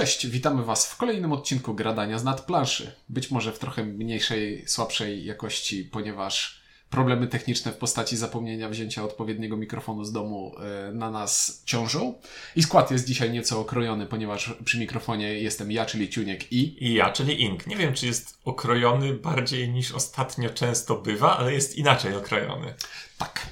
[0.00, 2.92] Cześć, witamy Was w kolejnym odcinku Gradania z nadplanszy.
[3.08, 9.56] Być może w trochę mniejszej, słabszej jakości, ponieważ problemy techniczne w postaci zapomnienia wzięcia odpowiedniego
[9.56, 12.14] mikrofonu z domu e, na nas ciążą.
[12.56, 16.84] I skład jest dzisiaj nieco okrojony, ponieważ przy mikrofonie jestem ja, czyli Ciuniek i...
[16.84, 17.66] I ja, czyli Ink.
[17.66, 22.74] Nie wiem, czy jest okrojony bardziej niż ostatnio często bywa, ale jest inaczej okrojony.
[23.18, 23.46] Tak.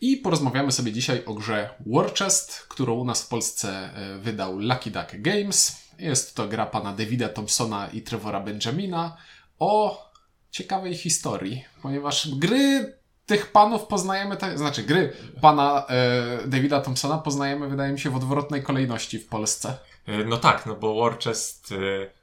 [0.00, 4.58] I porozmawiamy sobie dzisiaj o grze War Chest, którą u nas w Polsce e, wydał
[4.58, 5.85] Lucky Duck Games.
[5.98, 9.16] Jest to gra pana Davida Thompsona i Trevora Benjamina
[9.58, 10.06] o
[10.50, 12.96] ciekawej historii, ponieważ gry
[13.26, 18.16] tych panów poznajemy, te, znaczy gry pana e, Davida Thompsona poznajemy, wydaje mi się, w
[18.16, 19.78] odwrotnej kolejności w Polsce.
[20.06, 21.76] E, No tak, no bo War Chest e,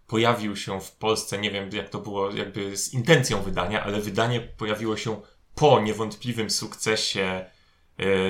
[0.07, 4.39] pojawił się w Polsce, nie wiem jak to było jakby z intencją wydania, ale wydanie
[4.39, 5.21] pojawiło się
[5.55, 7.45] po niewątpliwym sukcesie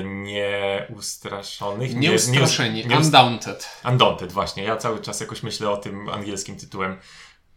[0.04, 1.94] nieustraszonych.
[1.94, 3.68] nie- Nieustraszeni, nie- Undaunted.
[3.84, 4.62] Undaunted, właśnie.
[4.64, 6.96] Ja cały czas jakoś myślę o tym angielskim tytułem.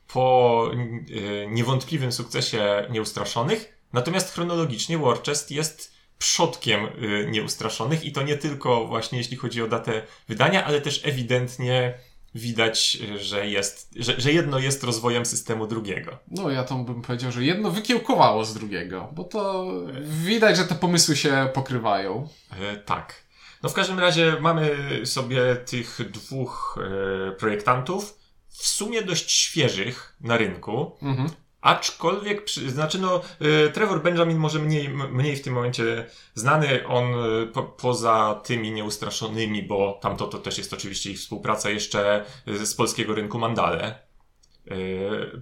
[0.07, 0.71] Po
[1.09, 8.37] y, niewątpliwym sukcesie Nieustraszonych, natomiast chronologicznie War Chest jest przodkiem y, Nieustraszonych i to nie
[8.37, 11.93] tylko właśnie jeśli chodzi o datę wydania, ale też ewidentnie
[12.37, 16.17] widać, że jest, że, że jedno jest rozwojem systemu drugiego.
[16.31, 20.75] No, ja to bym powiedział, że jedno wykiełkowało z drugiego, bo to widać, że te
[20.75, 22.27] pomysły się pokrywają.
[22.61, 23.27] E, tak.
[23.63, 26.79] No w każdym razie mamy sobie tych dwóch
[27.27, 31.29] e, projektantów, w sumie dość świeżych na rynku, Mhm.
[31.67, 37.03] Aczkolwiek, przy, znaczy no, e, Trevor Benjamin może mniej, mniej w tym momencie znany, on
[37.13, 42.65] e, po, poza tymi nieustraszonymi, bo tamto to też jest oczywiście ich współpraca jeszcze e,
[42.65, 44.07] z polskiego rynku Mandale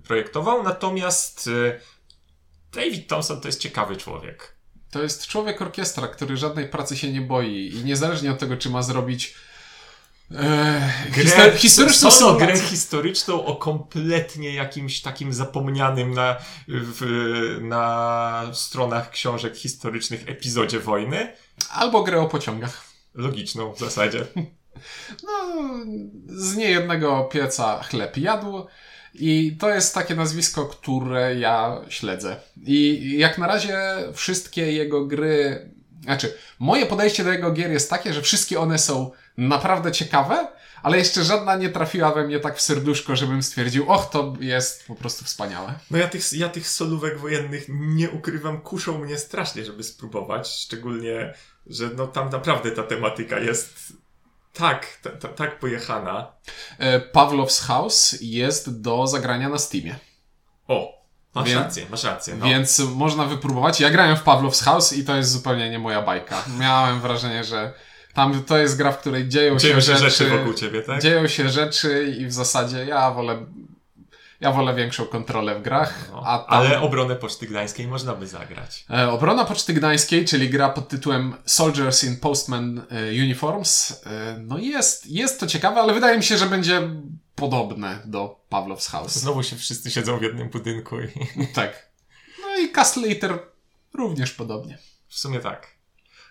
[0.07, 1.49] projektował, natomiast
[2.73, 4.55] David Thompson to jest ciekawy człowiek.
[4.91, 8.69] To jest człowiek orkiestra, który żadnej pracy się nie boi i niezależnie od tego, czy
[8.69, 9.35] ma zrobić
[10.31, 16.37] e, histo- historyczną solo grę historyczną o kompletnie jakimś takim zapomnianym na,
[16.67, 17.01] w,
[17.61, 21.33] na stronach książek historycznych epizodzie wojny.
[21.69, 22.85] albo grę o pociągach.
[23.13, 24.25] Logiczną w zasadzie.
[25.23, 25.55] No,
[26.27, 28.65] z niejednego pieca chleb jadł.
[29.13, 32.35] I to jest takie nazwisko, które ja śledzę.
[32.65, 33.77] I jak na razie
[34.13, 35.69] wszystkie jego gry.
[36.03, 40.47] Znaczy, moje podejście do jego gier jest takie, że wszystkie one są naprawdę ciekawe,
[40.83, 44.87] ale jeszcze żadna nie trafiła we mnie tak w serduszko, żebym stwierdził, och, to jest
[44.87, 45.73] po prostu wspaniałe.
[45.91, 50.47] No ja tych, ja tych solówek wojennych nie ukrywam, kuszą mnie strasznie, żeby spróbować.
[50.47, 51.33] Szczególnie,
[51.67, 53.93] że no tam naprawdę ta tematyka jest
[54.53, 56.31] tak, ta, ta, tak pojechana.
[56.77, 59.95] E, Pawlow's House jest do zagrania na Steamie.
[60.67, 61.59] O, masz Wiem.
[61.59, 62.35] rację, masz rację.
[62.35, 62.45] No.
[62.45, 63.79] Więc można wypróbować.
[63.79, 66.43] Ja grałem w Pawlow's House i to jest zupełnie nie moja bajka.
[66.59, 67.73] Miałem wrażenie, że
[68.15, 71.01] tam to jest gra, w której dzieją, Dzieją się, się rzeczy, rzeczy wokół ciebie, tak?
[71.01, 73.45] dzieją się rzeczy i w zasadzie ja wolę
[74.41, 78.27] ja wolę większą kontrolę w grach, No, a tam, Ale obronę Poczty Gdańskiej można by
[78.27, 78.85] zagrać.
[78.89, 84.57] E, Obrona Poczty Gdańskiej, czyli gra pod tytułem Soldiers in Postman e, Uniforms, e, no
[84.57, 86.81] jest, jest to ciekawe, ale wydaje mi się, że będzie
[87.35, 89.15] podobne do Pawlow's House.
[89.15, 91.07] Znowu się wszyscy siedzą w jednym budynku i
[91.53, 91.89] Tak.
[92.41, 93.39] No i Castle Eater
[93.93, 94.77] również podobnie.
[95.07, 95.74] w sumie tak.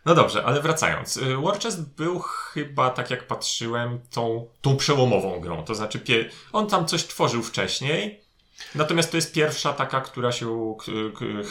[0.04, 1.16] No dobrze, ale wracając.
[1.16, 5.64] y, War Chest był chyba, tak jak patrzyłem, tą, tą przełomową grą.
[5.64, 8.20] To znaczy, on tam coś tworzył wcześniej,
[8.74, 10.76] natomiast to jest pierwsza taka, która się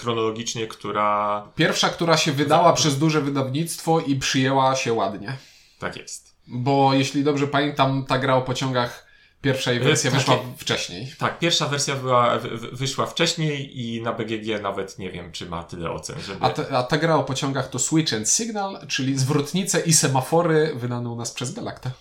[0.01, 1.47] chronologicznie, która...
[1.55, 5.37] Pierwsza, która się wydała przez duże wydawnictwo i przyjęła się ładnie.
[5.79, 6.33] Tak jest.
[6.47, 9.02] Bo jeśli dobrze pamiętam, ta gra o pociągach,
[9.43, 11.13] pierwsza jej wersja wyszła wcześniej.
[11.19, 15.45] Tak, pierwsza wersja była, wy- wy- wyszła wcześniej i na BGG nawet nie wiem, czy
[15.45, 16.45] ma tyle ocen, żeby...
[16.45, 20.71] A, te, a ta gra o pociągach to Switch and Signal, czyli zwrotnice i semafory
[20.75, 21.91] wydane u nas przez Galacta.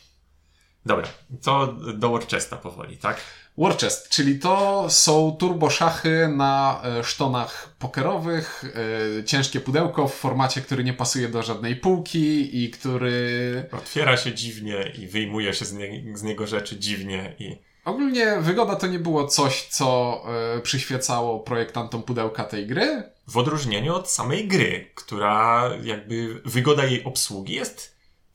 [0.87, 1.09] Dobra,
[1.43, 3.21] to do War Chesta powoli, tak?
[3.59, 8.65] War Chest, czyli to są turboszachy na e, sztonach pokerowych,
[9.21, 14.35] e, ciężkie pudełko w formacie, który nie pasuje do żadnej półki i który Otwiera się
[14.35, 17.57] dziwnie i wyjmuje się z, nie, z niego rzeczy dziwnie i...
[17.85, 20.21] Ogólnie wygoda to nie było coś, co
[20.57, 23.03] e, przyświecało projektantom pudełka tej gry.
[23.29, 27.92] W odróżnieniu od samej gry, która jakby wygoda jej obsługi jest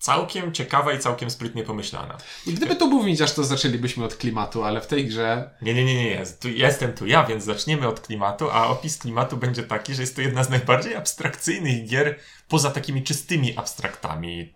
[0.07, 2.17] całkiem ciekawa i całkiem sprytnie pomyślana.
[2.45, 5.85] I gdyby tu był widzisz, to zaczęlibyśmy od klimatu, ale w tej grze Nie, nie,
[5.85, 6.25] nie, nie, nie.
[6.25, 10.15] Tu, jestem tu ja, więc zaczniemy od klimatu, a opis klimatu będzie taki, że jest
[10.15, 14.53] to jedna z najbardziej abstrakcyjnych gier poza takimi czystymi abstraktami,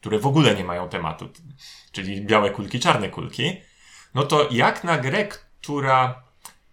[0.00, 1.28] które w ogóle nie mają tematu,
[1.92, 3.60] czyli białe kulki, czarne kulki.
[4.14, 6.24] No to jak na grę, która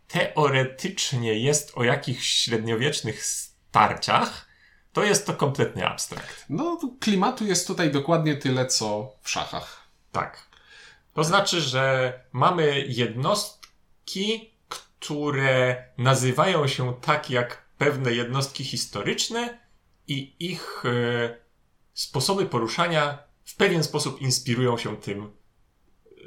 [0.07, 4.48] teoretycznie jest o jakichś średniowiecznych starciach,
[4.93, 6.45] to jest to kompletny abstrakt.
[6.49, 9.87] No, klimatu jest tutaj dokładnie tyle, co w szachach.
[10.11, 10.49] Tak.
[11.13, 19.59] To znaczy, że mamy jednostki, które nazywają się tak jak pewne jednostki historyczne
[20.07, 21.35] i ich e,
[21.93, 25.31] sposoby poruszania w pewien sposób inspirują się tym,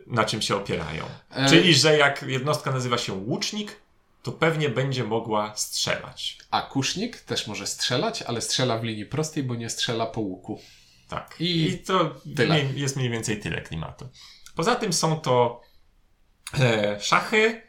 [0.06, 1.04] na czym się opierają.
[1.30, 3.76] E, Czyli, że jak jednostka nazywa się łucznik,
[4.22, 6.38] to pewnie będzie mogła strzelać.
[6.50, 10.60] A kusznik też może strzelać, ale strzela w linii prostej, bo nie strzela po łuku.
[11.08, 11.36] Tak.
[11.40, 12.54] I I, to tyle.
[12.54, 14.08] mniej- jest mniej więcej tyle klimatu.
[14.54, 15.60] Poza tym są to
[16.60, 17.62] e, szachy,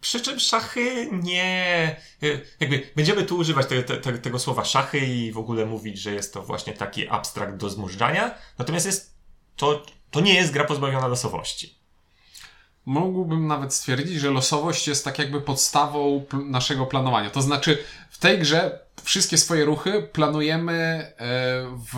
[0.00, 1.96] przy czym szachy nie.
[2.22, 2.26] e,
[2.60, 6.12] Jakby będziemy tu używać te, te, te, tego słowa szachy i w ogóle mówić, że
[6.12, 8.34] jest to właśnie taki abstrakt do zmużdżania.
[8.58, 9.14] Natomiast jest
[9.56, 11.81] to, to nie jest gra pozbawiona losowości.
[12.86, 17.30] Mógłbym nawet stwierdzić, że losowość jest tak jakby podstawą pl- naszego planowania.
[17.30, 17.78] To znaczy,
[18.10, 21.12] w tej grze wszystkie swoje ruchy planujemy e,
[21.92, 21.96] w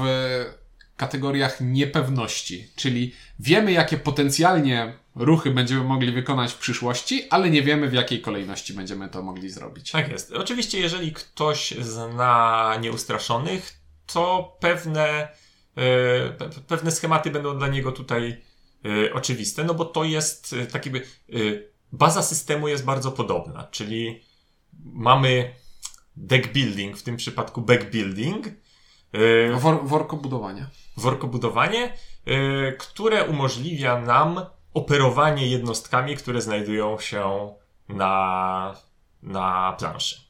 [0.97, 7.89] kategoriach niepewności, czyli wiemy, jakie potencjalnie ruchy będziemy mogli wykonać w przyszłości, ale nie wiemy,
[7.89, 9.91] w jakiej kolejności będziemy to mogli zrobić.
[9.91, 10.33] Tak jest.
[10.33, 13.73] Oczywiście, jeżeli ktoś zna nieustraszonych,
[14.07, 15.07] to pewne,
[15.77, 15.81] e,
[16.39, 18.41] pe- pe- pewne schematy będą dla niego tutaj
[18.85, 21.01] e, oczywiste, no bo to jest e, tak jakby.
[21.01, 21.05] e,
[21.93, 24.23] Baza systemu jest bardzo podobna, czyli
[24.85, 25.55] mamy
[26.17, 28.47] deck building, w tym przypadku back building,
[29.57, 30.67] Wor workobudowanie.
[30.97, 31.93] workobudowanie,
[32.79, 34.41] które umożliwia nam
[34.75, 37.55] operowanie jednostkami, które znajdują się
[37.89, 38.77] na,
[39.23, 40.21] na planszy.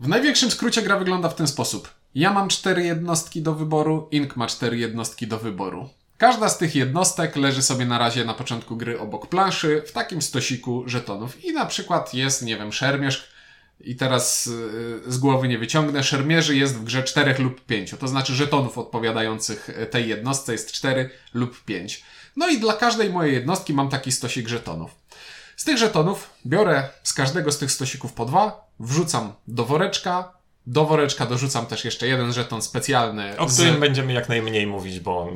[0.00, 1.88] W największym skrócie gra wygląda w ten sposób.
[2.14, 5.88] Ja mam cztery jednostki do wyboru, Ink ma cztery jednostki do wyboru.
[6.18, 10.22] Każda z tych jednostek leży sobie na razie na początku gry obok planszy w takim
[10.22, 11.44] stosiku żetonów.
[11.44, 13.28] I na przykład jest, nie wiem, szermierz
[13.80, 14.46] i teraz
[15.06, 17.96] yy, z głowy nie wyciągnę, szermierzy jest w grze czterech lub pięciu.
[17.96, 22.04] To znaczy żetonów odpowiadających tej jednostce jest cztery lub pięć.
[22.36, 24.90] No i dla każdej mojej jednostki mam taki stosik żetonów.
[25.56, 30.32] Z tych żetonów biorę z każdego z tych stosików po dwa, wrzucam do woreczka.
[30.66, 33.38] Do woreczka dorzucam też jeszcze jeden żeton specjalny.
[33.38, 35.34] O z- którym będziemy jak najmniej mówić, bo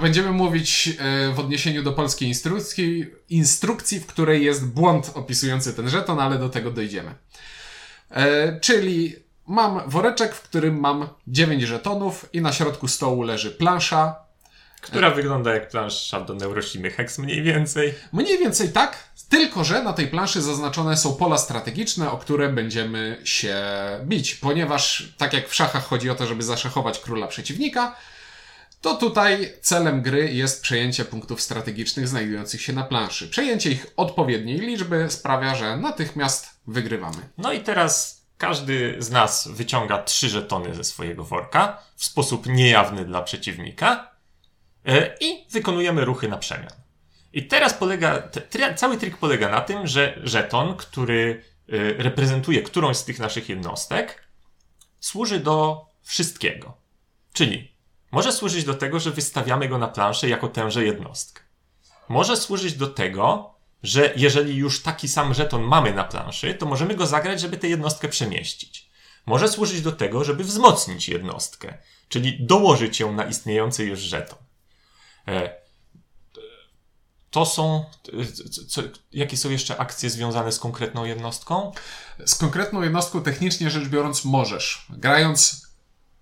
[0.00, 5.88] Będziemy mówić e, w odniesieniu do polskiej instrukcji, instrukcji, w której jest błąd opisujący ten
[5.88, 7.14] żeton, ale do tego dojdziemy.
[8.10, 9.16] E, Czyli
[9.46, 14.14] mam woreczek, w którym mam 9 żetonów i na środku stołu leży plansza.
[14.80, 17.94] która wygląda jak plansza do Neuroshimy Hex mniej więcej.
[18.12, 23.20] Mniej więcej tak, tylko że na tej planszy zaznaczone są pola strategiczne, o które będziemy
[23.24, 23.56] się
[24.04, 27.96] bić, ponieważ tak jak w szachach chodzi o to, żeby zaszachować króla przeciwnika,
[28.86, 33.28] to tutaj celem gry jest przejęcie punktów strategicznych znajdujących się na planszy.
[33.28, 37.28] Przejęcie ich odpowiedniej liczby sprawia, że natychmiast wygrywamy.
[37.38, 43.04] No i teraz każdy z nas wyciąga trzy żetony ze swojego worka w sposób niejawny
[43.04, 44.10] dla przeciwnika
[44.84, 46.72] e, i wykonujemy ruchy na przemian.
[47.32, 48.28] I teraz polega,
[48.76, 54.24] cały trik polega na tym, że żeton, który e, reprezentuje którąś z tych naszych jednostek,
[55.00, 56.76] służy do wszystkiego.
[57.32, 57.75] Czyli
[58.16, 61.42] może służyć do tego, że wystawiamy go na planszę jako tęże jednostkę.
[62.08, 66.94] Może służyć do tego, że jeżeli już taki sam żeton mamy na planszy, to możemy
[66.94, 68.90] go zagrać, żeby tę jednostkę przemieścić.
[69.26, 71.78] Może służyć do tego, żeby wzmocnić jednostkę,
[72.08, 74.38] czyli dołożyć ją na istniejący już żeton.
[75.28, 75.50] E,
[77.30, 77.84] To są.
[78.68, 81.72] co, jakie są jeszcze akcje związane z konkretną jednostką?
[82.26, 85.65] Z konkretną jednostką technicznie rzecz biorąc możesz, grając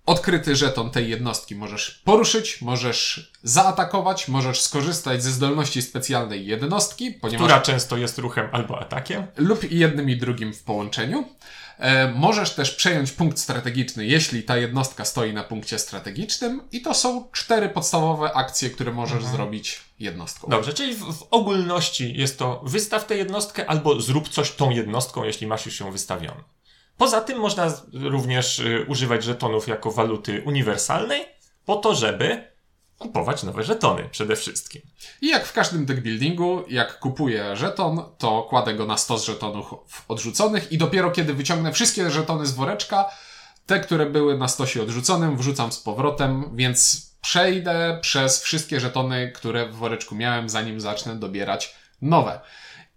[0.05, 7.45] odkryty żeton tej jednostki, możesz poruszyć, możesz zaatakować, możesz skorzystać ze zdolności specjalnej jednostki, ponieważ
[7.45, 9.27] Która często jest ruchem albo atakiem.
[9.37, 11.25] lub jednym i drugim w połączeniu.
[11.77, 16.93] E, możesz też przejąć punkt strategiczny, jeśli ta jednostka stoi na punkcie strategicznym i to
[16.93, 20.47] są cztery podstawowe akcje, które możesz zrobić jednostką.
[20.49, 25.23] Dobrze, czyli w, w ogólności jest to wystaw tę jednostkę albo zrób coś tą jednostką,
[25.23, 26.43] jeśli masz już ją wystawioną.
[26.97, 31.25] Poza tym można również y, używać żetonów jako waluty uniwersalnej
[31.65, 32.55] po to, żeby
[32.99, 34.81] kupować nowe żetony przede wszystkim.
[35.21, 39.65] I jak w każdym deckbuildingu, jak kupuję żeton, to kładę go na stos żetonów
[40.07, 43.05] odrzuconych i dopiero kiedy wyciągnę wszystkie żetony z woreczka,
[43.65, 49.69] te, które były na stosie odrzuconym, wrzucam z powrotem, więc przejdę przez wszystkie żetony, które
[49.69, 52.39] w woreczku miałem, zanim zacznę dobierać nowe.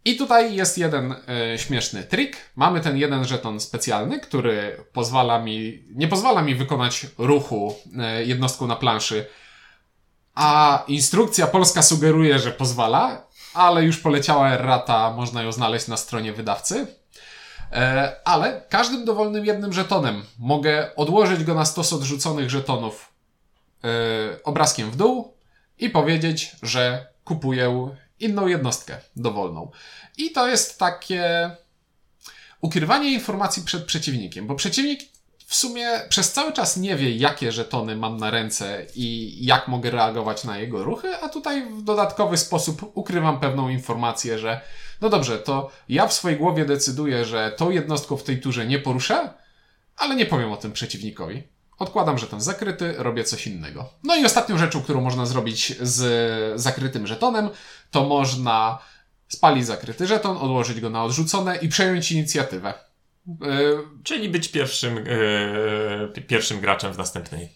[0.08, 1.14] I tutaj jest jeden
[1.52, 2.36] e, śmieszny trik.
[2.56, 8.66] Mamy ten jeden żeton specjalny, który pozwala mi, nie pozwala mi wykonać ruchu e, jednostką
[8.66, 9.26] na planszy,
[10.34, 16.32] a instrukcja polska sugeruje, że pozwala, ale już poleciała errata, można ją znaleźć na stronie
[16.32, 16.86] wydawcy.
[17.72, 23.12] E, ale każdym dowolnym jednym żetonem mogę odłożyć go na stos odrzuconych żetonów
[24.44, 25.34] obrazkiem w dół
[25.78, 29.70] i powiedzieć, że kupuję inną jednostkę dowolną.
[30.18, 31.50] I to jest takie
[32.60, 35.00] ukrywanie informacji przed przeciwnikiem, bo przeciwnik
[35.46, 39.90] w sumie przez cały czas nie wie, jakie żetony mam na ręce i jak mogę
[39.90, 44.60] reagować na jego ruchy, a tutaj w dodatkowy sposób ukrywam pewną informację, że
[45.00, 48.78] no dobrze, to ja w swojej głowie decyduję, że tą jednostką w tej turze nie
[48.78, 49.30] poruszę,
[49.96, 51.42] ale nie powiem o tym przeciwnikowi.
[51.78, 53.88] Odkładam żeton zakryty, robię coś innego.
[54.04, 57.50] No i ostatnią rzeczą, którą można zrobić z zakrytym żetonem,
[57.90, 58.78] to można
[59.28, 62.74] spalić zakryty żeton, odłożyć go na odrzucone i przejąć inicjatywę.
[63.26, 67.48] Yy, Czyli być pierwszym, yy, pierwszym graczem w następnej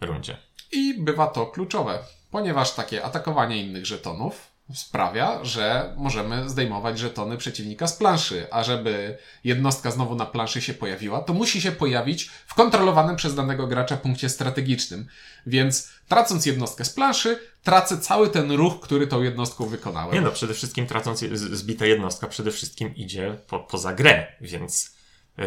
[0.00, 0.36] rundzie.
[0.72, 1.98] I bywa to kluczowe,
[2.30, 9.18] ponieważ takie atakowanie innych żetonów sprawia, że możemy zdejmować żetony przeciwnika z planszy, a żeby
[9.44, 13.96] jednostka znowu na planszy się pojawiła, to musi się pojawić w kontrolowanym przez danego gracza
[13.96, 15.06] punkcie strategicznym.
[15.46, 20.14] Więc tracąc jednostkę z planszy, tracę cały ten ruch, który tą jednostką wykonałem.
[20.14, 24.96] Nie no, przede wszystkim tracąc zbita jednostka, przede wszystkim idzie po, poza grę, więc
[25.38, 25.44] yy,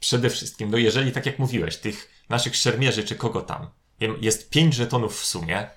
[0.00, 3.70] przede wszystkim, no jeżeli tak jak mówiłeś, tych naszych szermierzy czy kogo tam,
[4.20, 5.70] jest pięć żetonów w sumie,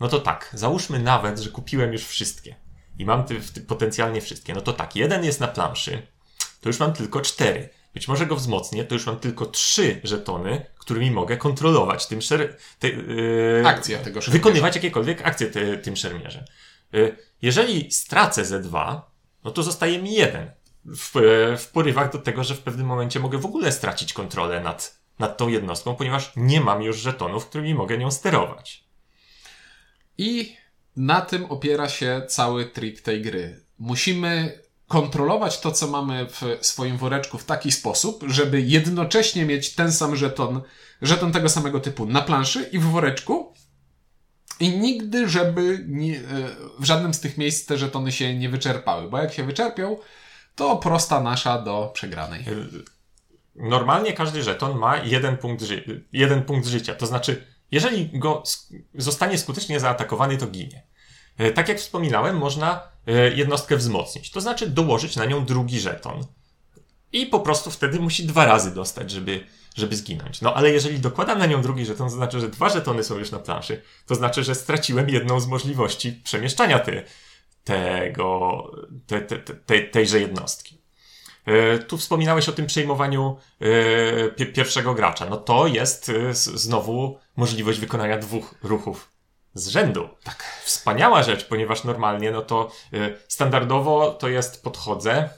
[0.00, 4.54] no to tak, załóżmy nawet, że kupiłem już wszystkie i mam ty, ty, potencjalnie wszystkie.
[4.54, 6.06] No to tak, jeden jest na planszy,
[6.60, 7.68] to już mam tylko cztery.
[7.94, 12.56] Być może go wzmocnię, to już mam tylko trzy żetony, którymi mogę kontrolować tym szer...
[12.78, 13.62] Te, yy,
[13.98, 14.32] tego szermierza.
[14.32, 16.44] Wykonywać jakiekolwiek akcje te, tym szermierzem.
[16.92, 19.00] Yy, jeżeli stracę Z2,
[19.44, 20.50] no to zostaje mi jeden.
[20.84, 21.10] W,
[21.58, 25.36] w porywach do tego, że w pewnym momencie mogę w ogóle stracić kontrolę nad, nad
[25.36, 28.87] tą jednostką, ponieważ nie mam już żetonów, którymi mogę nią sterować.
[30.18, 30.56] I
[30.96, 33.64] na tym opiera się cały trik tej gry.
[33.78, 34.58] Musimy
[34.88, 40.16] kontrolować to, co mamy w swoim woreczku w taki sposób, żeby jednocześnie mieć ten sam
[40.16, 40.62] żeton,
[41.02, 43.54] żeton tego samego typu na planszy i w woreczku.
[44.60, 46.20] I nigdy, żeby nie,
[46.78, 49.96] w żadnym z tych miejsc te żetony się nie wyczerpały, bo jak się wyczerpią,
[50.54, 52.44] to prosta nasza do przegranej.
[53.54, 56.94] Normalnie każdy żeton ma jeden punkt, ży jeden punkt życia.
[56.94, 58.42] To znaczy, jeżeli go
[58.94, 60.82] zostanie skutecznie zaatakowany, to ginie.
[61.38, 66.26] E, tak jak wspominałem, można e, jednostkę wzmocnić, to znaczy dołożyć na nią drugi żeton.
[67.12, 69.44] I po prostu wtedy musi dwa razy dostać, żeby,
[69.76, 70.40] żeby zginąć.
[70.40, 73.30] No ale jeżeli dokładam na nią drugi żeton, to znaczy, że dwa żetony są już
[73.30, 77.04] na planszy, to znaczy, że straciłem jedną z możliwości przemieszczania te,
[77.64, 78.62] tego,
[79.06, 80.77] te, te, te, tejże jednostki.
[81.48, 83.36] E, tu wspominałeś o tym przejmowaniu
[84.38, 85.26] e, pierwszego gracza.
[85.26, 89.12] No to jest e, znowu możliwość wykonania dwóch ruchów
[89.54, 90.08] z rzędu.
[90.24, 90.44] Tak.
[90.64, 92.70] Wspaniała rzecz, ponieważ normalnie, no to
[93.28, 95.28] standardowo to jest podchodzę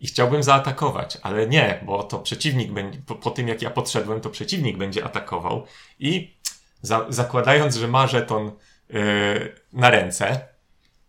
[0.00, 4.20] i chciałbym zaatakować, ale nie, bo to przeciwnik będzie, po, po tym jak ja podszedłem,
[4.20, 5.66] to przeciwnik będzie atakował
[5.98, 6.36] i
[6.82, 8.52] za, zakładając, że ma żeton
[8.88, 10.48] yy, na ręce,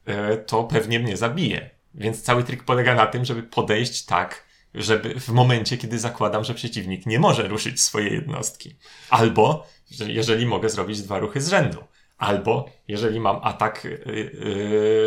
[0.07, 1.72] yy, to pewnie mnie zabije.
[1.93, 6.53] Więc cały trik polega na tym, żeby podejść tak, żeby w momencie, kiedy zakładam, że
[6.53, 8.75] przeciwnik nie może ruszyć swojej jednostki.
[9.09, 11.83] Albo, że jeżeli mogę zrobić dwa ruchy z rzędu.
[12.17, 14.31] Albo jeżeli mam atak yy,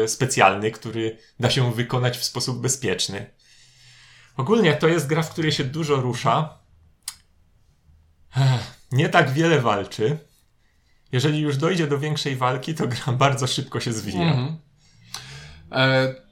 [0.00, 3.30] yy, specjalny, który da się wykonać w sposób bezpieczny.
[4.36, 6.58] Ogólnie to jest gra, w której się dużo rusza.
[8.92, 10.18] Nie tak wiele walczy.
[11.12, 14.22] Jeżeli już dojdzie do większej walki, to gra bardzo szybko się zwija.
[14.22, 14.56] Mhm.
[15.72, 16.25] E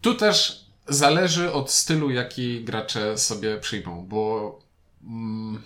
[0.00, 4.58] tu też zależy od stylu, jaki gracze sobie przyjmą, bo.
[5.02, 5.62] Mm,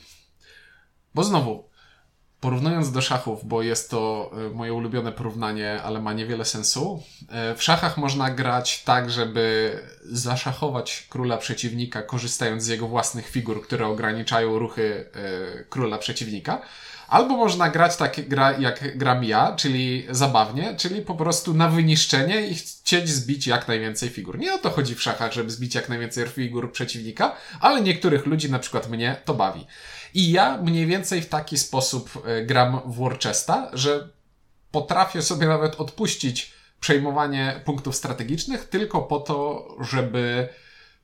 [1.14, 1.64] bo znowu,
[2.42, 7.02] porównując do szachów, bo jest to e, moje ulubione porównanie, ale ma niewiele sensu.
[7.28, 13.62] E, w szachach można grać tak, żeby zaszachować króla przeciwnika, korzystając z jego własnych figur,
[13.62, 16.62] które ograniczają ruchy e, króla przeciwnika.
[17.12, 22.46] Albo można grać tak gra, jak gram ja, czyli zabawnie, czyli po prostu na wyniszczenie
[22.46, 24.38] i chcieć zbić jak najwięcej figur.
[24.38, 28.50] Nie o to chodzi w szachach, żeby zbić jak najwięcej figur przeciwnika, ale niektórych ludzi,
[28.50, 29.66] na przykład mnie, to bawi.
[30.14, 34.08] I ja mniej więcej w taki sposób e, gram w Warchesta, że
[34.70, 40.48] potrafię sobie nawet odpuścić przejmowanie punktów strategicznych tylko po to, żeby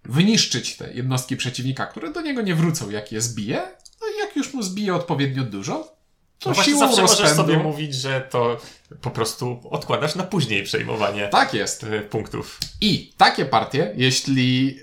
[0.04, 3.62] wyniszczyć te jednostki przeciwnika, które do niego nie wrócą, jak je zbije.
[4.00, 5.97] No i jak już mu zbije odpowiednio dużo,
[6.38, 7.22] to no właśnie zawsze rozpędu.
[7.22, 8.56] możesz sobie mówić, że to
[9.00, 11.84] po prostu odkładasz na później przejmowanie tak jest.
[11.84, 12.58] E, punktów.
[12.80, 14.82] I takie partie, jeśli yy,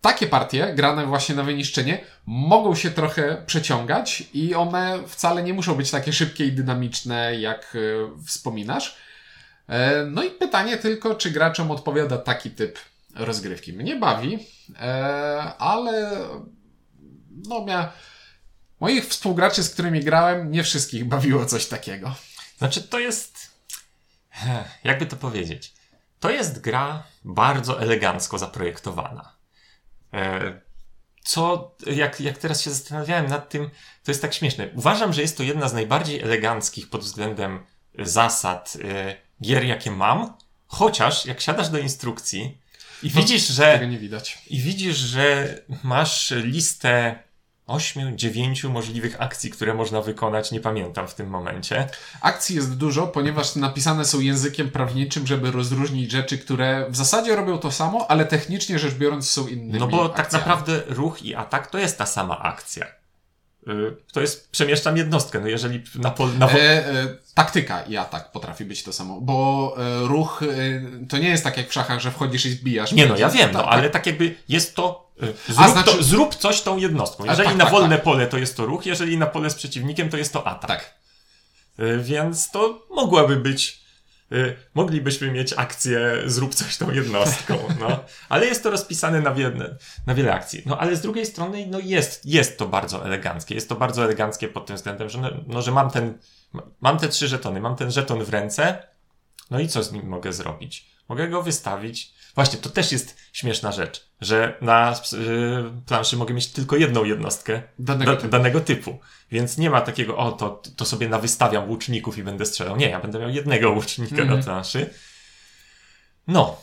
[0.00, 5.74] takie partie grane właśnie na wyniszczenie mogą się trochę przeciągać i one wcale nie muszą
[5.74, 8.96] być takie szybkie i dynamiczne, jak yy, wspominasz.
[9.68, 9.74] Yy,
[10.10, 12.78] no i pytanie tylko, czy graczom odpowiada taki typ
[13.14, 13.72] rozgrywki.
[13.72, 14.38] Mnie bawi,
[15.58, 16.10] ale
[17.48, 17.88] no miałem
[18.80, 22.14] Moich współgraczy, z którymi grałem, nie wszystkich bawiło coś takiego.
[22.58, 23.58] Znaczy, to jest.
[24.84, 25.74] jakby to powiedzieć,
[26.20, 29.36] to jest gra bardzo elegancko zaprojektowana.
[30.14, 30.60] E,
[31.22, 33.70] co, jak, jak teraz się zastanawiałem nad tym,
[34.04, 34.68] to jest tak śmieszne.
[34.74, 37.66] Uważam, że jest to jedna z najbardziej eleganckich pod względem
[37.98, 42.58] zasad e, gier, jakie mam, chociaż jak siadasz do instrukcji
[43.02, 43.88] i No, widzisz, że
[44.46, 47.22] i widzisz, że masz listę
[47.68, 51.88] ośmiu, dziewięciu możliwych akcji, które można wykonać, nie pamiętam w tym momencie.
[52.20, 57.58] Akcji jest dużo, ponieważ napisane są językiem prawniczym, żeby rozróżnić rzeczy, które w zasadzie robią
[57.58, 60.40] to samo, ale technicznie rzecz biorąc są innymi No bo tak akcjami.
[60.44, 62.97] naprawdę ruch i atak to jest ta sama akcja.
[63.68, 68.32] Y, To jest, przemieszczam jednostkę, no jeżeli na pol, na E, e, taktyka i atak
[68.32, 72.00] potrafi być to samo, bo e, ruch e, to nie jest tak jak w szachach,
[72.00, 72.92] że wchodzisz i zbijasz.
[72.92, 73.92] Nie no, ja wiem, no Tak, ale tak.
[73.92, 75.10] tak jakby jest to.
[75.22, 77.24] y, Zrób, znaczy- to, zrób coś tą jednostką.
[77.24, 78.04] A, Jeżeli tak, na tak, wolne tak.
[78.04, 80.68] pole to jest to ruch, jeżeli na pole z przeciwnikiem to jest to atak.
[80.68, 80.94] Tak.
[81.80, 83.87] Y, Więc to mogłaby być.
[84.32, 88.04] Y, Moglibyśmy mieć akcję zrób coś tą jednostką, no.
[88.28, 90.62] Ale jest to rozpisane na wiele, na wiele akcji.
[90.66, 93.54] No ale z drugiej strony, no jest, jest to bardzo eleganckie.
[93.54, 96.18] Jest to bardzo eleganckie pod tym względem, że, no, no, że mam ten,
[96.80, 98.82] mam te trzy żetony, mam ten żeton w ręce,
[99.50, 100.90] no i co z nim mogę zrobić?
[101.08, 102.14] Mogę go wystawić.
[102.38, 107.62] Właśnie, to też jest śmieszna rzecz, że na y, planszy mogę mieć tylko jedną jednostkę
[107.78, 108.28] Danego da, typu.
[108.28, 108.98] danego typu.
[109.30, 112.76] Więc nie ma takiego, o, to, to sobie nawystawiam łuczników i będę strzelał.
[112.76, 114.38] Nie, ja będę miał jednego łucznika Mhm.
[114.38, 114.90] na planszy.
[116.26, 116.60] No.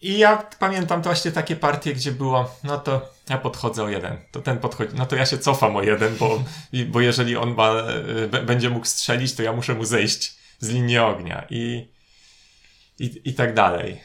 [0.00, 4.16] I ja pamiętam to właśnie takie partie, gdzie było, no to ja podchodzę o jeden,
[4.32, 6.44] to ten podchodzi, no to ja się cofam o jeden, bo,
[6.86, 7.72] bo jeżeli on ma,
[8.34, 11.88] y, będzie mógł strzelić, to ja muszę mu zejść z linii ognia i,
[12.98, 14.00] i, i tak dalej.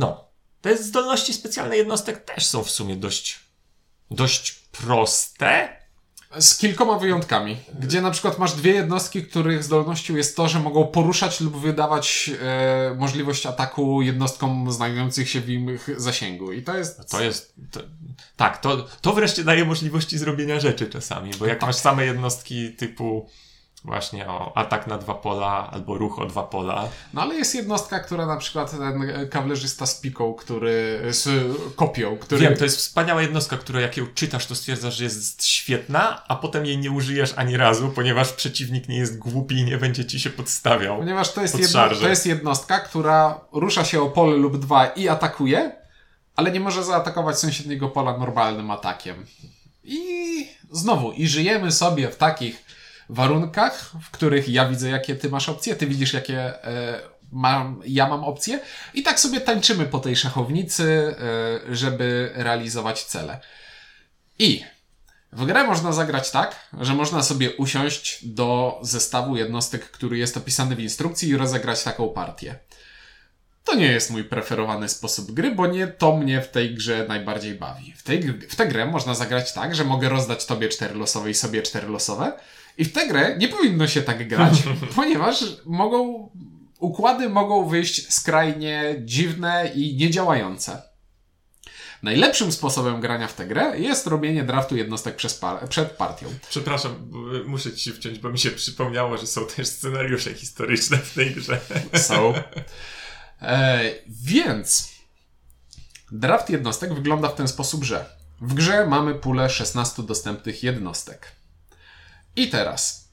[0.00, 0.24] No.
[0.60, 3.40] Te zdolności specjalne jednostek też są w sumie dość,
[4.10, 5.80] dość proste.
[6.38, 10.86] Z kilkoma wyjątkami, gdzie na przykład masz dwie jednostki, których zdolnością jest to, że mogą
[10.86, 16.52] poruszać lub wydawać e, możliwość ataku jednostkom znajdujących się w ich zasięgu.
[16.52, 17.10] I to jest.
[17.10, 17.54] To jest.
[17.70, 17.80] To,
[18.36, 21.68] tak, to, to wreszcie daje możliwości zrobienia rzeczy czasami, bo jak Tak.
[21.68, 23.28] masz same jednostki typu
[23.84, 28.00] właśnie o atak na dwa pola albo ruch o dwa pola, No ale jest jednostka,
[28.00, 31.02] która na przykład ten kawlerzysta z piką, który.
[31.10, 31.28] z
[31.76, 32.40] kopią, który.
[32.40, 36.36] Wiem, to jest wspaniała jednostka, która jak ją czytasz, to stwierdzasz, że jest świetna, a
[36.36, 40.20] potem jej nie użyjesz ani razu, ponieważ przeciwnik nie jest głupi i nie będzie ci
[40.20, 40.98] się podstawiał.
[40.98, 45.08] Ponieważ to jest, jedno, to jest jednostka, która rusza się o pole lub dwa i
[45.08, 45.72] atakuje,
[46.36, 49.26] ale nie może zaatakować sąsiedniego pola normalnym atakiem.
[49.84, 50.00] I
[50.70, 52.64] znowu, i żyjemy sobie w takich
[53.14, 57.00] warunkach, w których ja widzę, jakie ty masz opcje, ty widzisz, jakie e,
[57.32, 58.60] mam, ja mam opcje,
[58.94, 61.14] i tak sobie tańczymy po tej szachownicy,
[61.68, 63.40] e, żeby realizować cele.
[64.38, 64.64] I
[65.32, 70.76] w grę można zagrać tak, że można sobie usiąść do zestawu jednostek, który jest opisany
[70.76, 72.58] w instrukcji i rozegrać taką partię.
[73.64, 77.54] To nie jest mój preferowany sposób gry, bo nie to mnie w tej grze najbardziej
[77.54, 77.94] bawi.
[77.96, 81.34] W, tej, w tę grę można zagrać tak, że mogę rozdać tobie cztery losowe i
[81.34, 82.32] sobie cztery losowe.
[82.80, 84.62] I w tę grę nie powinno się tak grać,
[84.96, 86.28] ponieważ mogą,
[86.78, 90.82] układy mogą wyjść skrajnie dziwne i niedziałające.
[92.02, 96.26] Najlepszym sposobem grania w tę grę jest robienie draftu jednostek par- przed partią.
[96.48, 97.10] Przepraszam,
[97.46, 101.60] muszę ci wciąć, bo mi się przypomniało, że są też scenariusze historyczne w tej grze.
[102.08, 102.34] Są.
[103.42, 104.92] E, więc
[106.12, 108.06] draft jednostek wygląda w ten sposób, że
[108.40, 111.39] w grze mamy pulę 16 dostępnych jednostek.
[112.36, 113.08] I teraz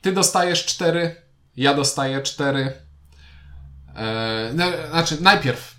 [0.00, 1.16] ty dostajesz 4,
[1.56, 2.72] ja dostaję 4.
[3.96, 5.74] E, no, znaczy, najpierw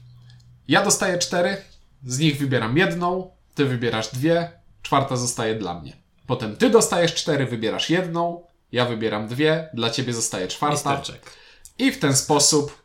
[0.67, 1.57] ja dostaję 4,
[2.05, 5.93] z nich wybieram jedną, ty wybierasz dwie, czwarta zostaje dla mnie.
[6.27, 11.01] Potem ty dostajesz 4, wybierasz jedną, ja wybieram dwie, dla ciebie zostaje czwarta.
[11.77, 12.81] I w ten sposób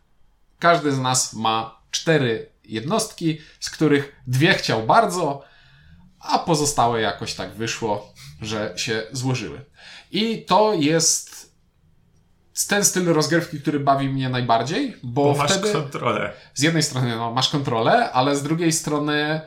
[0.58, 5.44] każdy z nas ma cztery jednostki, z których dwie chciał bardzo,
[6.28, 8.12] a pozostałe jakoś tak wyszło,
[8.42, 9.64] że się złożyły.
[10.10, 11.52] I to jest
[12.68, 16.32] ten styl rozgrywki, który bawi mnie najbardziej, bo, Bo masz wtedy kontrolę.
[16.54, 19.40] z jednej strony no, masz kontrolę, ale z drugiej strony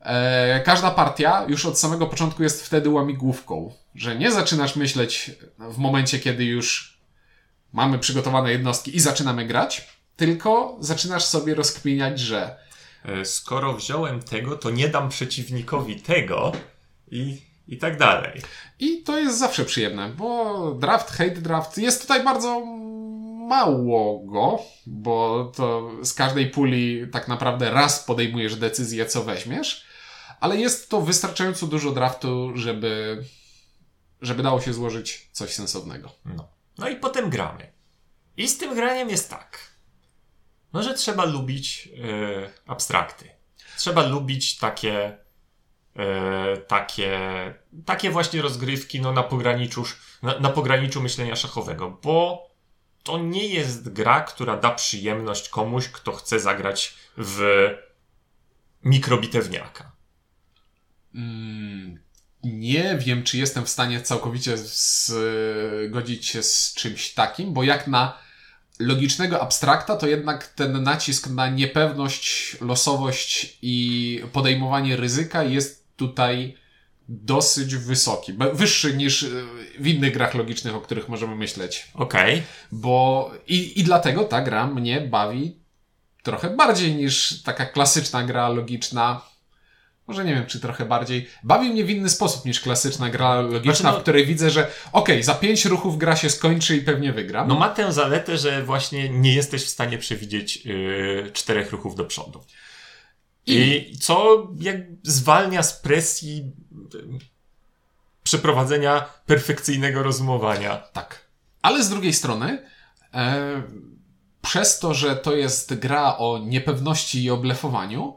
[0.00, 5.78] e, każda partia już od samego początku jest wtedy łamigłówką, że nie zaczynasz myśleć w
[5.78, 6.98] momencie, kiedy już
[7.72, 12.56] mamy przygotowane jednostki i zaczynamy grać, tylko zaczynasz sobie rozkminiać, że
[13.24, 16.52] Skoro wziąłem tego, to nie dam przeciwnikowi tego
[17.10, 18.42] i, i tak dalej.
[18.78, 22.60] i to jest zawsze przyjemne, bo draft, hate draft jest tutaj bardzo
[23.48, 29.86] mało go, bo to z każdej puli tak naprawdę raz podejmujesz decyzję, co weźmiesz,
[30.40, 33.24] ale jest to wystarczająco dużo draftu, żeby,
[34.22, 36.12] żeby dało się złożyć coś sensownego.
[36.24, 36.48] No.
[36.78, 37.72] No i potem gramy.
[38.36, 39.58] I z tym graniem jest tak.
[40.72, 43.30] No, że trzeba lubić yy, abstrakty.
[43.76, 45.18] Trzeba lubić takie,
[45.94, 46.04] yy,
[46.68, 47.18] takie,
[47.84, 49.84] takie właśnie rozgrywki no, na, pograniczu,
[50.22, 52.48] na, na pograniczu myślenia szachowego, bo
[53.02, 57.68] to nie jest gra, która da przyjemność komuś, kto chce zagrać w
[58.84, 59.92] mikrobitewniaka.
[61.14, 61.98] Mm,
[62.44, 68.18] nie wiem, czy jestem w stanie całkowicie zgodzić się z czymś takim, bo jak na
[68.78, 76.54] logicznego abstrakta, to jednak ten nacisk na niepewność, losowość i podejmowanie ryzyka jest tutaj
[77.08, 78.32] dosyć wysoki.
[78.52, 79.26] Wyższy niż
[79.78, 81.88] w innych grach logicznych, o których możemy myśleć.
[81.94, 82.34] Okej.
[82.34, 82.42] Okay.
[82.72, 85.56] Bo i, i dlatego ta gra mnie bawi
[86.22, 89.20] trochę bardziej niż taka klasyczna gra logiczna.
[90.08, 91.28] Może nie wiem, czy trochę bardziej.
[91.42, 94.60] Bawi mnie w inny sposób niż klasyczna gra logiczna, znaczy no, w której widzę, że
[94.92, 97.48] okej, okay, za pięć ruchów gra się skończy i pewnie wygram.
[97.48, 102.04] No ma tę zaletę, że właśnie nie jesteś w stanie przewidzieć yy, czterech ruchów do
[102.04, 102.44] przodu.
[103.46, 106.52] I, I co jak zwalnia z presji
[106.94, 107.18] yy,
[108.22, 110.76] przeprowadzenia perfekcyjnego rozumowania.
[110.76, 111.28] Tak.
[111.62, 112.66] Ale z drugiej strony,
[113.14, 113.62] e,
[114.42, 118.16] przez to, że to jest gra o niepewności i o blefowaniu,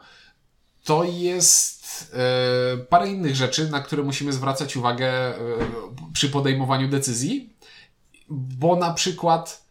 [0.84, 1.81] to jest
[2.14, 5.38] e, parę innych rzeczy, na które musimy zwracać uwagę e,
[6.14, 7.54] przy podejmowaniu decyzji,
[8.30, 9.66] bo na przykład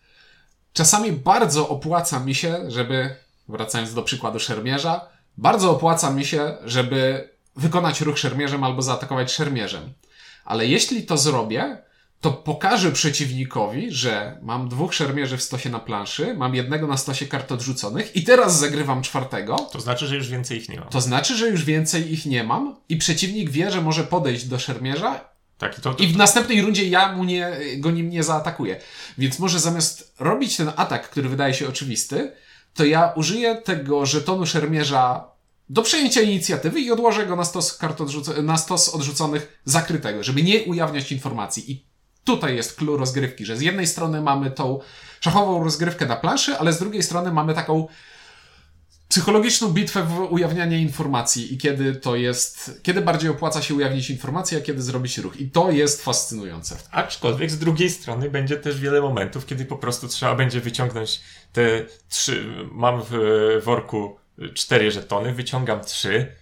[0.72, 3.16] czasami bardzo opłaca mi się, żeby,
[3.48, 9.92] wracając do przykładu szermierza, bardzo opłaca mi się, żeby wykonać ruch szermierzem albo zaatakować szermierzem.
[10.44, 11.82] Ale jeśli to zrobię,
[12.20, 17.26] to pokażę przeciwnikowi, że mam dwóch szermierzy w stosie na planszy, mam jednego na stosie
[17.26, 19.56] kart odrzuconych i teraz zagrywam czwartego.
[19.56, 20.88] To znaczy, że już więcej ich nie mam.
[20.88, 24.58] To znaczy, że już więcej ich nie mam i przeciwnik wie, że może podejść do
[24.58, 28.22] szermierza tak, i, to, to, I w następnej rundzie ja mu nie, go nim nie
[28.22, 28.80] zaatakuję.
[29.18, 32.32] Więc może zamiast robić ten atak, który wydaje się oczywisty,
[32.74, 35.30] to ja użyję tego żetonu szermierza
[35.68, 40.42] do przejęcia inicjatywy i odłożę go na stos, kart odrzuc- na stos odrzuconych zakrytego, żeby
[40.42, 41.72] nie ujawniać informacji.
[41.72, 41.89] I
[42.24, 44.80] tutaj jest clue rozgrywki, że z jednej strony mamy tą
[45.20, 47.88] szachową rozgrywkę na planszy, ale z drugiej strony mamy taką
[49.08, 54.58] psychologiczną bitwę w ujawnianie informacji i kiedy to jest, kiedy bardziej opłaca się ujawnić informację,
[54.58, 55.40] a kiedy zrobić ruch.
[55.40, 56.76] I to jest fascynujące.
[56.90, 61.20] Aczkolwiek z drugiej strony będzie też wiele momentów, kiedy po prostu trzeba będzie wyciągnąć
[61.52, 63.12] te trzy, mam w
[63.64, 64.16] worku
[64.54, 66.32] cztery żetony, wyciągam trzy,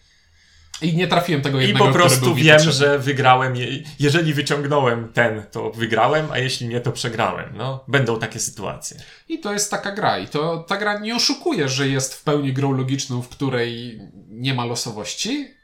[0.82, 3.54] i nie trafiłem tego jednego, I po prostu wiem, że wygrałem.
[3.98, 7.52] Jeżeli wyciągnąłem ten, to wygrałem, a jeśli nie, to przegrałem.
[7.56, 9.00] No, będą takie sytuacje.
[9.28, 10.18] I to jest taka gra.
[10.18, 14.54] I to ta gra nie oszukuje, że jest w pełni grą logiczną, w której nie
[14.54, 15.54] ma losowości,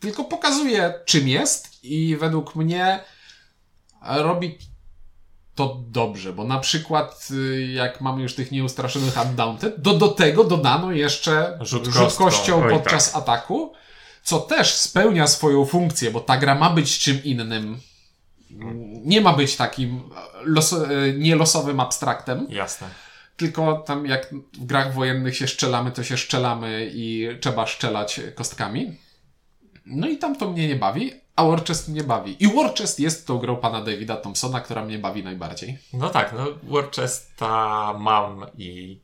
[0.00, 3.00] tylko pokazuje, czym jest i według mnie
[4.02, 4.58] robi
[5.54, 10.44] to dobrze, bo na przykład y, jak mamy już tych nieustraszonych Undaunted, do, do tego
[10.44, 13.22] dodano jeszcze Rzut rzutkością podczas tak.
[13.22, 13.72] ataku,
[14.26, 17.80] co też spełnia swoją funkcję, bo ta gra ma być czym innym.
[19.04, 20.10] Nie ma być takim
[20.42, 20.74] los,
[21.18, 22.46] nielosowym abstraktem.
[22.50, 22.88] Jasne.
[23.36, 28.96] Tylko tam jak w grach wojennych się szczelamy, to się szczelamy i trzeba szczelać kostkami.
[29.86, 32.44] No i tam to mnie nie bawi, a Warchest mnie bawi.
[32.44, 35.78] I Warchest jest tą grą pana Davida Thompsona, która mnie bawi najbardziej.
[35.92, 39.00] No tak, no Warchesta mam i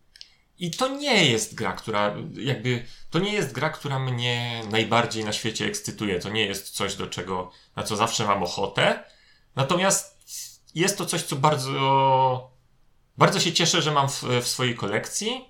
[0.62, 5.32] i to nie jest gra, która jakby, to nie jest gra, która mnie najbardziej na
[5.32, 6.18] świecie ekscytuje.
[6.18, 9.04] To nie jest coś, do czego, na co zawsze mam ochotę.
[9.56, 10.24] Natomiast
[10.74, 12.50] jest to coś, co bardzo,
[13.18, 15.44] bardzo się cieszę, że mam w, w swojej kolekcji.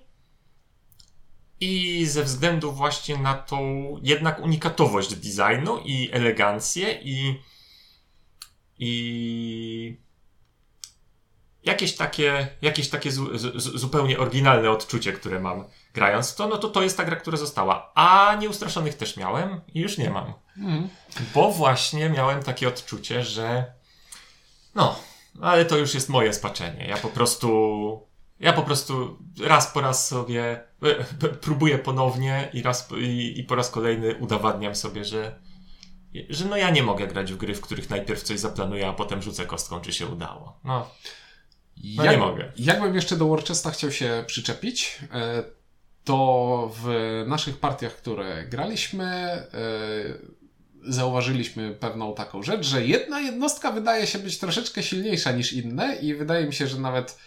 [1.59, 7.39] I ze względu właśnie na tą jednak unikatowość designu i elegancję i,
[8.79, 9.97] i
[11.65, 16.57] jakieś takie, jakieś takie zu, zu, zupełnie oryginalne odczucie, które mam grając w to, no
[16.57, 17.91] to to jest ta gra, która została.
[17.95, 20.33] A Nieustraszonych też miałem i już nie mam.
[20.57, 20.89] Mm.
[21.35, 23.73] Bo właśnie miałem takie odczucie, że
[24.75, 24.99] no,
[25.41, 26.87] ale to już jest moje spaczenie.
[26.87, 28.07] Ja po prostu,
[28.39, 31.05] ja po prostu raz po raz sobie e,
[31.41, 35.39] próbuję ponownie i raz i, i po raz kolejny udowadniam sobie, że
[36.29, 39.21] że no ja nie mogę grać w gry, w których najpierw coś zaplanuję, a potem
[39.21, 40.59] rzucę kostką, czy się udało.
[40.63, 40.89] No.
[41.83, 42.51] No jak, nie mogę.
[42.57, 45.43] Jakbym jeszcze do Warchesta chciał się przyczepić, e,
[46.03, 49.47] to w naszych partiach, które graliśmy, e,
[50.83, 56.15] zauważyliśmy pewną taką rzecz, że jedna jednostka wydaje się być troszeczkę silniejsza niż inne i
[56.15, 57.17] wydaje mi się, że nawet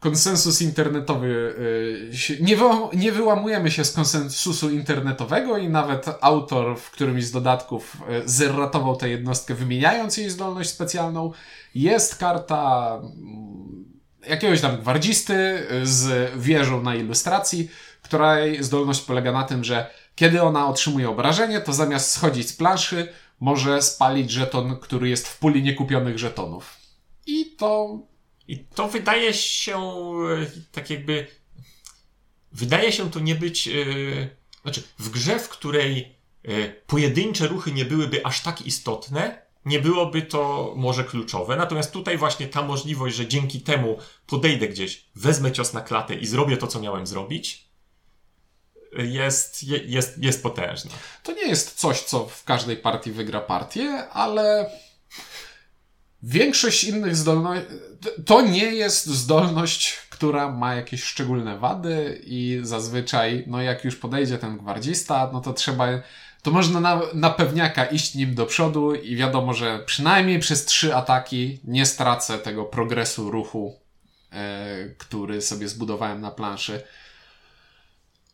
[0.00, 1.54] konsensus internetowy.
[2.30, 7.30] y, Nie, wyłam, nie wyłamujemy się z konsensusu internetowego i nawet autor w którymś z
[7.30, 11.32] dodatków y, zerratował tę jednostkę, wymieniając jej zdolność specjalną.
[11.74, 13.84] Jest karta mm,
[14.28, 17.70] jakiegoś tam gwardzisty y, z wieżą na ilustracji,
[18.02, 23.08] której zdolność polega na tym, że kiedy ona otrzymuje obrażenie, to zamiast schodzić z planszy,
[23.40, 26.76] może spalić żeton, który jest w puli niekupionych żetonów.
[27.26, 27.98] I to
[28.48, 31.26] I to wydaje się e, tak jakby.
[32.52, 33.68] Wydaje się to nie być.
[33.68, 33.72] e,
[34.62, 40.22] Znaczy, w grze, w której e, pojedyncze ruchy nie byłyby aż tak istotne, nie byłoby
[40.22, 41.56] to może kluczowe.
[41.56, 46.26] Natomiast tutaj właśnie ta możliwość, że dzięki temu podejdę gdzieś, wezmę cios na klatę i
[46.26, 47.68] zrobię to, co miałem zrobić,
[48.98, 50.90] jest, je- jest, jest potężna.
[51.22, 54.70] To nie jest coś, co w każdej partii wygra partię, ale
[56.22, 57.74] większość innych zdolności.
[58.26, 64.38] To nie jest zdolność, która ma jakieś szczególne wady, i zazwyczaj, no jak już podejdzie
[64.38, 65.86] ten gwardzista, no to trzeba.
[66.42, 70.96] To można na, na pewniaka iść nim do przodu i wiadomo, że przynajmniej przez trzy
[70.96, 73.74] ataki nie stracę tego progresu ruchu,
[74.32, 76.82] e, który sobie zbudowałem na planszy.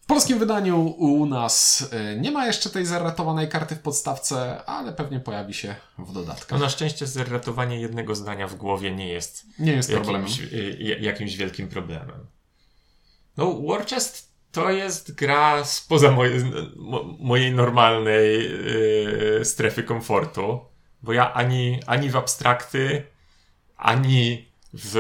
[0.04, 1.82] W polskim wydaniu u nas
[2.14, 6.14] y, nie ma jeszcze tej zaratowanej karty w podstawce, ale pewnie pojawi się w No
[6.14, 6.60] dodatkach.
[6.60, 11.68] na szczęście zratowanie jednego zdania w głowie nie jest Nie jest jakimś, y, jakimś wielkim
[11.68, 12.26] problemem.
[13.36, 16.44] No, Warchest to jest gra spoza moje,
[16.76, 18.46] mo, mojej normalnej
[19.40, 20.60] y, strefy komfortu,
[21.02, 23.06] bo ja ani, ani w abstrakty,
[23.76, 24.94] ani w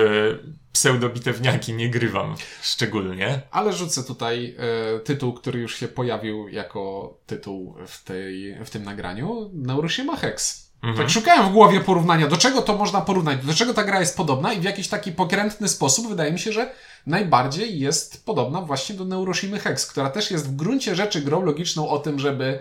[0.72, 3.40] pseudobitewniaki nie grywam szczególnie.
[3.50, 4.56] Ale rzucę tutaj
[4.96, 9.50] y, tytuł, który już się pojawił jako tytuł w, tej, w tym nagraniu.
[9.54, 10.64] Neuroshima Hex.
[10.82, 10.96] Mhm.
[10.96, 14.16] Tak szukałem w głowie porównania, do czego to można porównać, do czego ta gra jest
[14.16, 16.72] podobna i w jakiś taki pokrętny sposób wydaje mi się, że
[17.06, 21.88] najbardziej jest podobna właśnie do Neuroshimy Hex, która też jest w gruncie rzeczy grą logiczną
[21.88, 22.58] o tym, żeby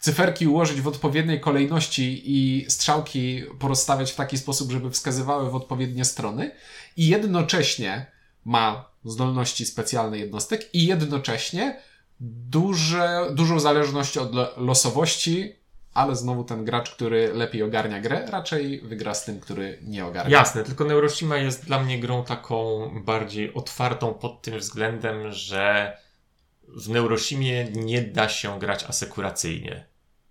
[0.00, 6.04] cyferki ułożyć w odpowiedniej kolejności i strzałki porozstawiać w taki sposób, żeby wskazywały w odpowiednie
[6.04, 6.50] strony
[6.96, 8.06] i jednocześnie
[8.44, 11.80] ma zdolności specjalne jednostek i jednocześnie
[12.20, 15.56] duże, dużą zależność od lo- losowości,
[15.94, 20.38] ale znowu ten gracz, który lepiej ogarnia grę, raczej wygra z tym, który nie ogarnia.
[20.38, 25.96] Jasne, tylko Neuroshima jest dla mnie grą taką bardziej otwartą pod tym względem, że
[26.68, 29.86] w Neuroshimie nie da się grać asekuracyjnie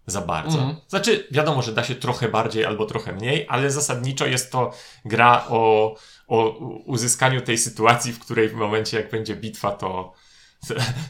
[0.05, 0.57] za bardzo.
[0.57, 0.75] Mhm.
[0.87, 4.71] Znaczy, wiadomo, że da się trochę bardziej albo trochę mniej, ale zasadniczo jest to
[5.05, 5.95] gra o,
[6.27, 6.49] o
[6.85, 10.13] uzyskaniu tej sytuacji, w której w momencie, jak będzie bitwa, to,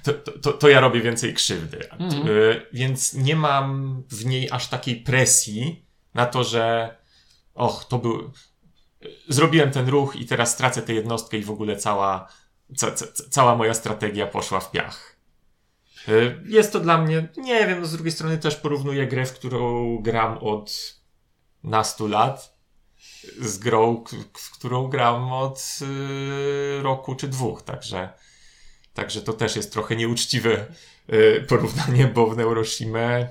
[0.03, 1.89] to, to, to ja robię więcej krzywdy.
[2.27, 6.95] Y, Więc nie mam w niej aż takiej presji na to, że
[7.53, 8.31] och, to był.
[9.27, 12.27] Zrobiłem ten ruch i teraz stracę tę jednostkę i w ogóle cała,
[12.77, 15.14] ca, ca, cała moja strategia poszła w piach.
[16.09, 19.33] Y, Jest to dla mnie, nie wiem, no z drugiej strony też porównuję grę, w
[19.33, 20.95] którą gram od
[21.63, 22.55] nastu lat
[23.39, 28.09] z grą, w którą gram od y, roku czy dwóch, także,
[28.93, 30.65] także to też jest trochę nieuczciwe
[31.13, 33.29] y, porównanie, bo w Neuroshimę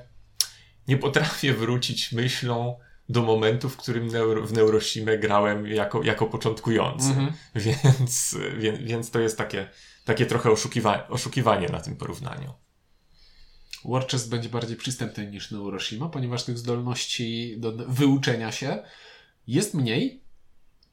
[0.88, 4.10] nie potrafię wrócić myślą do momentu, w którym
[4.46, 7.08] w Neuroshimę grałem jako, jako początkujący.
[7.08, 7.32] Mhm.
[7.54, 9.68] Więc, więc, więc to jest takie,
[10.04, 12.52] takie trochę oszukiwa, oszukiwanie na tym porównaniu.
[13.84, 18.82] Warchest będzie bardziej przystępny niż Neuroshima, ponieważ tych zdolności do wyuczenia się
[19.46, 20.20] jest mniej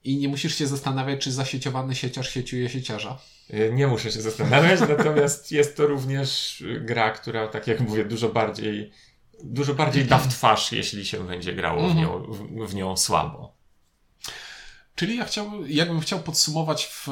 [0.04, 3.20] i nie musisz się zastanawiać, czy zasieciowany sieciarz sieciuje sieciarza.
[3.54, 8.30] Y, Nie muszę się zastanawiać, natomiast jest to również gra, która, tak jak mówię, dużo
[8.30, 8.92] bardziej,
[9.44, 13.54] dużo bardziej da w twarz, jeśli się będzie grało w nią, w, w nią słabo.
[14.96, 17.08] Czyli ja chciałbym, jakbym chciał podsumować w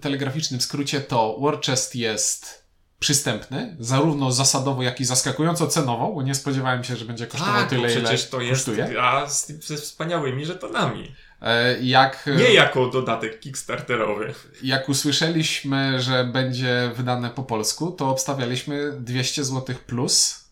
[0.00, 2.57] telegraficznym skrócie, to Warchest jest
[2.98, 7.70] przystępny, zarówno zasadowo, jak i zaskakująco cenowo, bo nie spodziewałem się, że będzie kosztował Tak,
[7.70, 8.88] tyle, ile przecież to jest kosztuje.
[8.88, 11.14] gra z, ze wspaniałymi żetonami.
[11.42, 14.34] E, Jak, Nie jako dodatek kickstarterowy.
[14.62, 20.44] jak usłyszeliśmy, że będzie wydane po polsku, to obstawialiśmy 200 zł plus.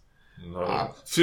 [0.47, 1.17] No, A- w,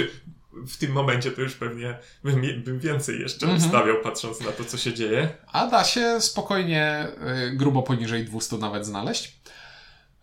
[0.67, 3.65] w tym momencie to już pewnie bym, bym więcej jeszcze Mhm.
[3.65, 5.29] ustawiał, patrząc na to, co się dzieje.
[5.51, 7.07] A da się spokojnie
[7.47, 9.42] y, grubo poniżej 200 nawet znaleźć.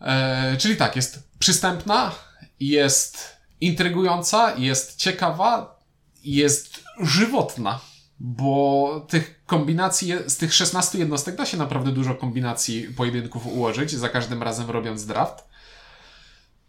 [0.00, 2.12] E, czyli tak, jest przystępna,
[2.60, 5.80] jest intrygująca, jest ciekawa,
[6.24, 7.80] jest żywotna,
[8.20, 14.08] bo tych kombinacji, z tych 16 jednostek da się naprawdę dużo kombinacji pojedynków ułożyć, za
[14.08, 15.44] każdym razem robiąc draft.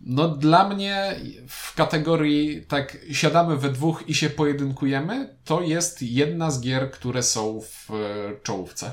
[0.02, 6.52] No dla mnie w kategorii tak siadamy we dwóch i się pojedynkujemy, to jest jedna
[6.52, 7.90] z gier, które są w
[8.44, 8.92] czołówce.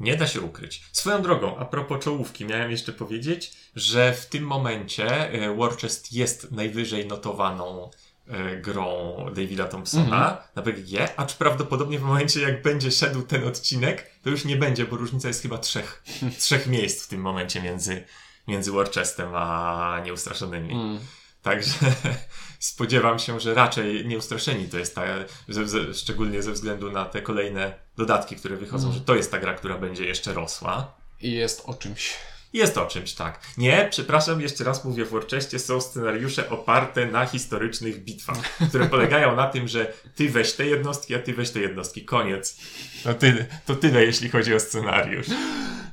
[0.00, 0.82] Nie da się ukryć.
[0.92, 6.52] Swoją drogą, a propos czołówki, miałem jeszcze powiedzieć, że w tym momencie e, Warchest jest
[6.52, 7.90] najwyżej notowaną
[8.28, 14.10] e, grą Davida Thompsona na BGG, acz prawdopodobnie w momencie jak będzie szedł ten odcinek,
[14.22, 16.02] to już nie będzie, bo różnica jest chyba trzech,
[16.38, 18.04] trzech miejsc w tym momencie między,
[18.48, 20.72] między Warchestem a Nieustraszonymi.
[20.74, 20.98] Mm.
[21.44, 21.74] Także
[22.58, 25.02] spodziewam się, że raczej nieustraszeni to jest ta,
[25.48, 29.38] ze, ze, szczególnie ze względu na te kolejne dodatki, które wychodzą, że to jest ta
[29.38, 30.94] gra, która będzie jeszcze rosła.
[31.20, 32.16] I jest o czymś.
[32.52, 33.40] Jest o czymś, tak.
[33.58, 39.36] Nie, przepraszam, jeszcze raz mówię, w Warcheście są scenariusze oparte na historycznych bitwach, które polegają
[39.36, 42.04] na tym, że ty weź te jednostki, a ty weź te jednostki.
[42.04, 42.56] Koniec.
[43.04, 45.26] To, ty, to tyle, jeśli chodzi o scenariusz.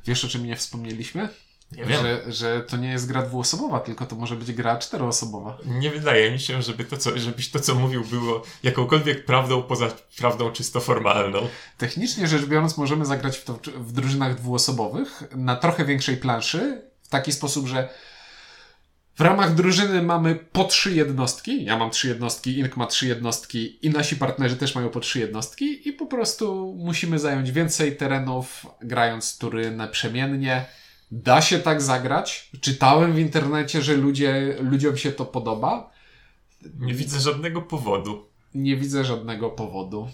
[0.06, 1.30] Wiesz, o czym nie wspomnieliśmy?
[1.72, 2.02] Nie wiem.
[2.02, 5.58] Że, że to nie jest gra dwuosobowa, tylko to może być gra czteroosobowa.
[5.66, 9.92] Nie wydaje mi się, żeby to, co, żebyś to, co mówił, było jakąkolwiek prawdą poza
[10.18, 11.48] prawdą czysto formalną.
[11.78, 17.10] Technicznie rzecz biorąc, możemy zagrać w to w drużynach dwuosobowych na trochę większej planszy, w
[17.10, 17.90] taki sposób, że
[19.16, 21.64] w ramach drużyny mamy po trzy jednostki.
[21.64, 25.20] Ja mam trzy jednostki, Ink ma trzy jednostki i nasi partnerzy też mają po trzy
[25.20, 30.66] jednostki i po prostu musimy zająć więcej terenów, grając tury naprzemiennie.
[31.12, 32.50] Da się tak zagrać.
[32.62, 35.92] Czytałem w internecie, że ludzie, ludziom się to podoba.
[36.80, 38.26] Nie widzę żadnego powodu.
[38.54, 40.10] Nie widzę żadnego powodu.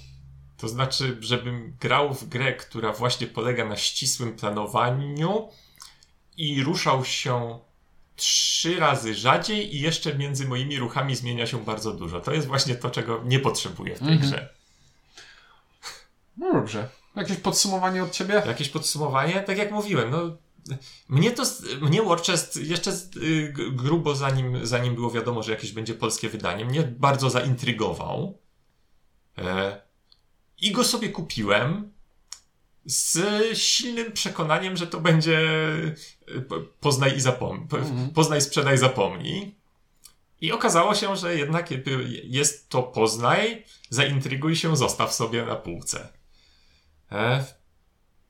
[0.58, 5.50] To znaczy, żebym grał w grę, która właśnie polega na ścisłym planowaniu
[6.38, 7.60] i ruszał się
[8.16, 12.22] trzy razy rzadziej i jeszcze między moimi ruchami zmienia się bardzo dużo.
[12.22, 14.32] To jest właśnie to, czego nie potrzebuję w tej Mhm.
[14.32, 14.50] grze.
[16.38, 16.90] No dobrze.
[17.16, 18.44] Jakieś podsumowanie od ciebie?
[18.46, 19.34] Jakieś podsumowanie?
[19.34, 20.38] Tak jak mówiłem, no
[21.10, 21.44] mnie to,
[21.82, 26.84] mnie Warchest jeszcze y, grubo zanim, zanim było wiadomo, że jakieś będzie polskie wydanie, mnie
[26.84, 28.38] bardzo zaintrygował.
[29.38, 29.82] E,
[30.62, 31.92] I go sobie kupiłem
[32.86, 33.18] z
[33.58, 35.40] silnym przekonaniem, że to będzie
[36.50, 37.68] po- poznaj i zapomnij.
[37.72, 38.10] Mhm.
[38.10, 39.56] Poznaj, sprzedaj, zapomnij.
[40.42, 41.70] I okazało się, że jednak
[42.24, 46.10] jest to poznaj, zaintryguj się, zostaw sobie na półce.
[47.12, 47.46] E,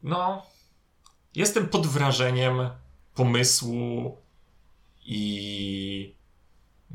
[0.03, 0.45] no,
[1.35, 2.69] jestem pod wrażeniem
[3.15, 4.17] pomysłu
[5.05, 6.15] i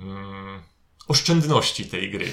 [0.00, 0.62] mm,
[1.08, 2.32] oszczędności tej gry.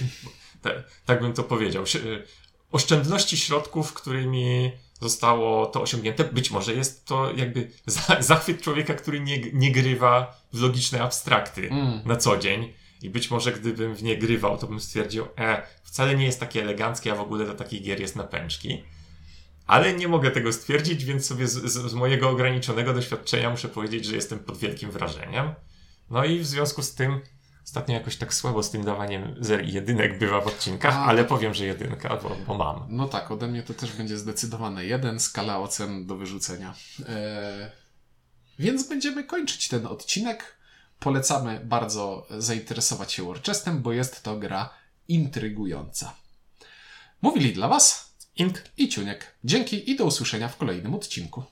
[0.61, 1.83] Tak, tak bym to powiedział.
[1.95, 2.23] Y,
[2.71, 6.23] Oszczędności środków, którymi zostało to osiągnięte.
[6.23, 11.69] Być może jest to jakby za- zachwyt człowieka, który nie, nie grywa w logiczne abstrakty
[11.69, 12.01] Mm.
[12.05, 12.73] na co dzień.
[13.01, 16.61] I być może gdybym w nie grywał, to bym stwierdził, e, wcale nie jest takie
[16.61, 18.83] eleganckie, a w ogóle do takich gier jest na pęczki.
[19.69, 24.05] Ale nie mogę tego stwierdzić, więc sobie z, z, z mojego ograniczonego doświadczenia muszę powiedzieć,
[24.05, 25.53] że jestem pod wielkim wrażeniem.
[26.09, 27.21] No i w związku z tym
[27.65, 31.05] ostatnio jakoś tak słabo z tym dawaniem zer i jedynek bywa w odcinkach, A.
[31.05, 32.85] ale powiem, że jedynka, bo, bo mam.
[32.89, 36.73] No tak, ode mnie to też będzie zdecydowane jeden, skala ocen do wyrzucenia.
[36.99, 37.69] Eee,
[38.59, 40.57] więc będziemy kończyć ten odcinek.
[40.99, 44.69] Polecamy bardzo zainteresować się Warchestem, bo jest to gra
[45.07, 46.13] intrygująca.
[47.21, 48.08] Mówili dla Was
[48.39, 49.35] Ink i Ciuniek.
[49.43, 51.43] Dzięki i do usłyszenia w kolejnym odcinku.